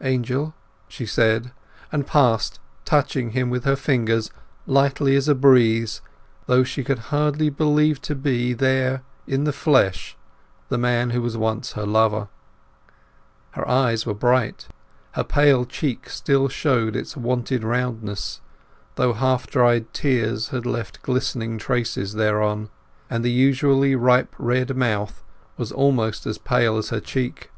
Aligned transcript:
"Angel!" 0.00 0.54
she 0.88 1.04
said, 1.04 1.52
and 1.92 2.06
paused, 2.06 2.58
touching 2.86 3.32
him 3.32 3.50
with 3.50 3.64
her 3.64 3.76
fingers 3.76 4.30
lightly 4.66 5.14
as 5.14 5.28
a 5.28 5.34
breeze, 5.34 6.00
as 6.04 6.46
though 6.46 6.64
she 6.64 6.82
could 6.82 6.98
hardly 7.12 7.50
believe 7.50 8.00
to 8.00 8.14
be 8.14 8.54
there 8.54 9.02
in 9.26 9.44
the 9.44 9.52
flesh 9.52 10.16
the 10.70 10.78
man 10.78 11.10
who 11.10 11.20
was 11.20 11.36
once 11.36 11.72
her 11.72 11.84
lover. 11.84 12.28
Her 13.50 13.68
eyes 13.68 14.06
were 14.06 14.14
bright, 14.14 14.68
her 15.12 15.22
pale 15.22 15.66
cheek 15.66 16.08
still 16.08 16.48
showed 16.48 16.96
its 16.96 17.14
wonted 17.14 17.62
roundness, 17.62 18.40
though 18.94 19.12
half 19.12 19.48
dried 19.48 19.92
tears 19.92 20.48
had 20.48 20.64
left 20.64 21.02
glistening 21.02 21.58
traces 21.58 22.14
thereon; 22.14 22.70
and 23.10 23.22
the 23.22 23.30
usually 23.30 23.94
ripe 23.94 24.34
red 24.38 24.74
mouth 24.74 25.22
was 25.58 25.72
almost 25.72 26.24
as 26.24 26.38
pale 26.38 26.78
as 26.78 26.88
her 26.88 27.00
cheek. 27.00 27.50